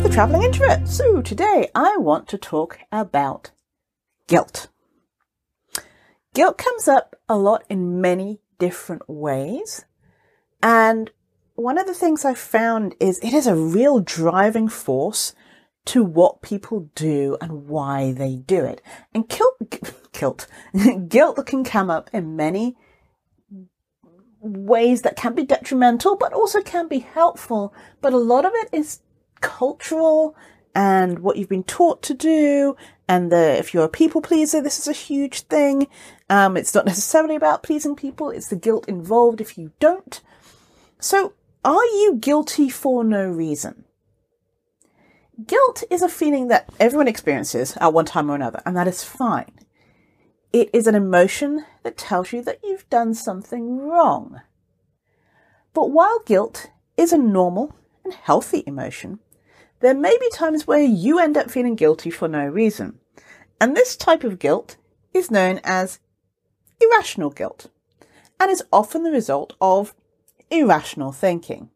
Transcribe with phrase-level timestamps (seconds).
[0.00, 0.88] the Travelling Introvert.
[0.88, 3.52] So today I want to talk about
[4.26, 4.66] guilt.
[6.34, 9.84] Guilt comes up a lot in many different ways.
[10.60, 11.12] And
[11.54, 15.36] one of the things I found is it is a real driving force
[15.84, 18.82] to what people do and why they do it.
[19.14, 20.48] And guilt, guilt,
[21.08, 22.76] guilt can come up in many
[24.44, 27.74] ways that can be detrimental, but also can be helpful.
[28.00, 29.00] But a lot of it is
[29.40, 30.36] cultural
[30.74, 32.76] and what you've been taught to do.
[33.08, 35.86] And the, if you're a people pleaser, this is a huge thing.
[36.28, 38.30] Um, it's not necessarily about pleasing people.
[38.30, 40.20] It's the guilt involved if you don't.
[40.98, 41.32] So
[41.64, 43.84] are you guilty for no reason?
[45.46, 49.02] Guilt is a feeling that everyone experiences at one time or another, and that is
[49.02, 49.50] fine.
[50.54, 54.40] It is an emotion that tells you that you've done something wrong.
[55.72, 59.18] But while guilt is a normal and healthy emotion,
[59.80, 63.00] there may be times where you end up feeling guilty for no reason.
[63.60, 64.76] And this type of guilt
[65.12, 65.98] is known as
[66.80, 67.66] irrational guilt
[68.38, 69.92] and is often the result of
[70.52, 71.70] irrational thinking.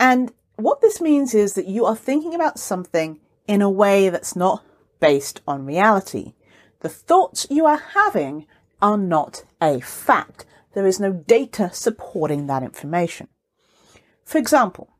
[0.00, 4.34] And what this means is that you are thinking about something in a way that's
[4.34, 4.64] not
[4.98, 6.32] based on reality.
[6.80, 8.46] The thoughts you are having
[8.80, 10.46] are not a fact.
[10.74, 13.28] There is no data supporting that information.
[14.24, 14.90] For example,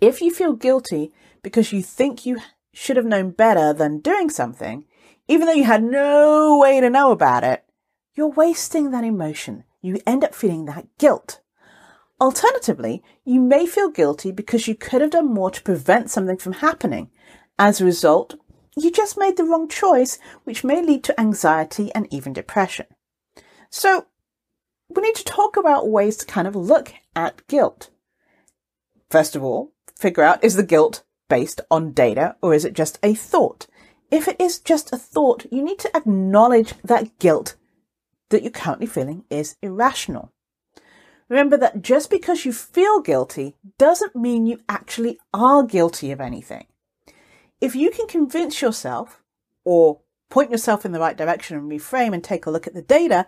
[0.00, 2.38] if you feel guilty because you think you
[2.72, 4.84] should have known better than doing something,
[5.28, 7.64] even though you had no way to know about it,
[8.14, 9.64] you're wasting that emotion.
[9.80, 11.40] You end up feeling that guilt.
[12.20, 16.54] Alternatively, you may feel guilty because you could have done more to prevent something from
[16.54, 17.10] happening.
[17.58, 18.34] As a result,
[18.76, 22.86] you just made the wrong choice, which may lead to anxiety and even depression.
[23.70, 24.06] So,
[24.88, 27.90] we need to talk about ways to kind of look at guilt.
[29.10, 32.98] First of all, figure out is the guilt based on data or is it just
[33.02, 33.66] a thought?
[34.10, 37.56] If it is just a thought, you need to acknowledge that guilt
[38.30, 40.32] that you're currently feeling is irrational.
[41.28, 46.66] Remember that just because you feel guilty doesn't mean you actually are guilty of anything.
[47.60, 49.22] If you can convince yourself
[49.64, 50.00] or
[50.30, 53.26] point yourself in the right direction and reframe and take a look at the data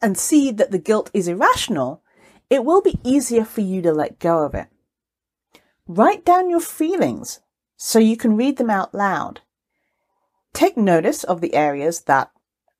[0.00, 2.02] and see that the guilt is irrational,
[2.50, 4.68] it will be easier for you to let go of it.
[5.86, 7.40] Write down your feelings
[7.76, 9.40] so you can read them out loud.
[10.52, 12.30] Take notice of the areas that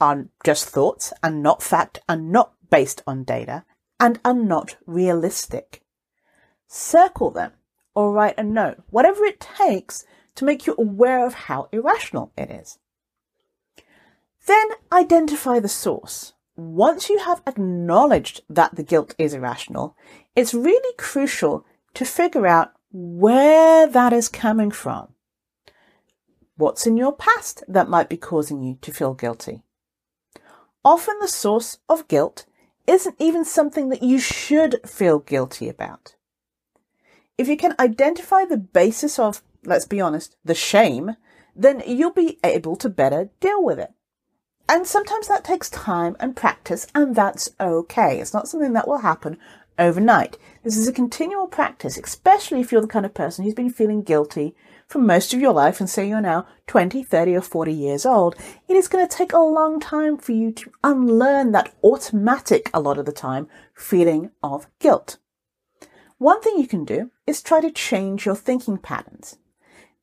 [0.00, 3.64] are just thoughts and not fact and not based on data
[4.00, 5.82] and are not realistic.
[6.66, 7.52] Circle them
[7.94, 10.04] or write a note, whatever it takes
[10.36, 12.78] to make you aware of how irrational it is.
[14.46, 16.34] Then identify the source.
[16.56, 19.96] Once you have acknowledged that the guilt is irrational,
[20.36, 21.64] it's really crucial
[21.94, 25.08] to figure out where that is coming from.
[26.56, 29.62] What's in your past that might be causing you to feel guilty?
[30.84, 32.46] Often the source of guilt
[32.86, 36.14] isn't even something that you should feel guilty about.
[37.36, 41.16] If you can identify the basis of, let's be honest, the shame,
[41.56, 43.92] then you'll be able to better deal with it.
[44.68, 48.18] And sometimes that takes time and practice, and that's okay.
[48.18, 49.38] It's not something that will happen
[49.78, 50.38] overnight.
[50.62, 54.02] This is a continual practice, especially if you're the kind of person who's been feeling
[54.02, 54.54] guilty
[54.86, 58.36] for most of your life and say you're now 20, 30 or 40 years old.
[58.68, 62.80] It is going to take a long time for you to unlearn that automatic, a
[62.80, 65.18] lot of the time, feeling of guilt.
[66.18, 69.36] One thing you can do is try to change your thinking patterns.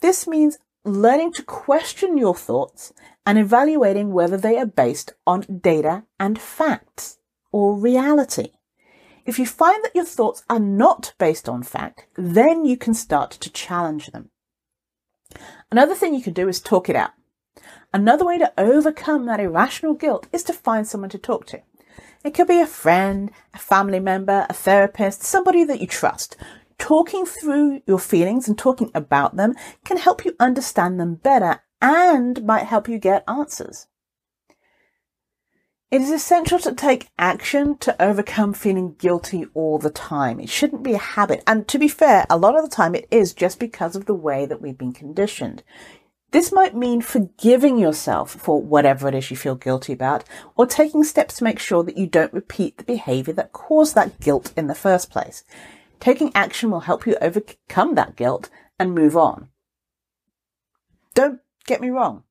[0.00, 2.92] This means learning to question your thoughts
[3.26, 7.18] and evaluating whether they are based on data and facts
[7.52, 8.52] or reality.
[9.26, 13.30] If you find that your thoughts are not based on fact, then you can start
[13.32, 14.30] to challenge them.
[15.70, 17.12] Another thing you can do is talk it out.
[17.92, 21.60] Another way to overcome that irrational guilt is to find someone to talk to.
[22.24, 26.36] It could be a friend, a family member, a therapist, somebody that you trust.
[26.80, 29.54] Talking through your feelings and talking about them
[29.84, 33.86] can help you understand them better and might help you get answers.
[35.90, 40.40] It is essential to take action to overcome feeling guilty all the time.
[40.40, 41.44] It shouldn't be a habit.
[41.46, 44.14] And to be fair, a lot of the time it is just because of the
[44.14, 45.62] way that we've been conditioned.
[46.30, 50.24] This might mean forgiving yourself for whatever it is you feel guilty about,
[50.56, 54.18] or taking steps to make sure that you don't repeat the behavior that caused that
[54.20, 55.44] guilt in the first place.
[56.00, 58.48] Taking action will help you overcome that guilt
[58.78, 59.48] and move on.
[61.14, 62.24] Don't get me wrong.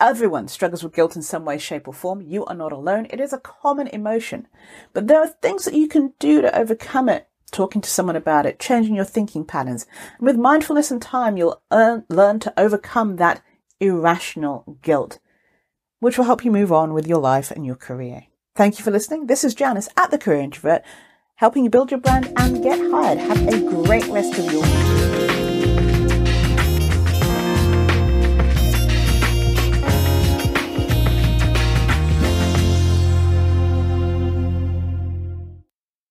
[0.00, 2.22] Everyone struggles with guilt in some way, shape, or form.
[2.22, 3.08] You are not alone.
[3.10, 4.46] It is a common emotion.
[4.92, 8.46] But there are things that you can do to overcome it talking to someone about
[8.46, 9.86] it, changing your thinking patterns.
[10.18, 13.42] And with mindfulness and time, you'll earn, learn to overcome that
[13.80, 15.18] irrational guilt,
[16.00, 18.26] which will help you move on with your life and your career.
[18.54, 19.26] Thank you for listening.
[19.26, 20.82] This is Janice at The Career Introvert,
[21.38, 23.18] helping you build your brand and get hired.
[23.18, 25.47] Have a great rest of your week.